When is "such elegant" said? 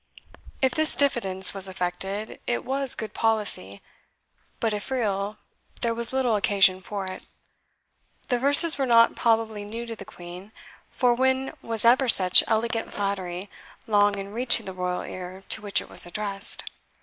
12.09-12.91